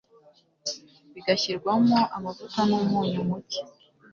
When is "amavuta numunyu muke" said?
2.15-3.59